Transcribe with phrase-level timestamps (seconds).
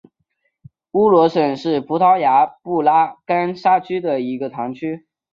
[0.93, 5.05] 乌罗什是葡萄牙布拉干萨区的一个堂区。